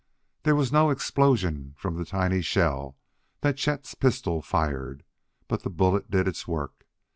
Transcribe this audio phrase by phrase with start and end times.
[0.41, 2.97] There was no explosion from the tiny shell
[3.41, 5.03] that Chet's pistol fired,
[5.47, 6.87] but the bullet did its work.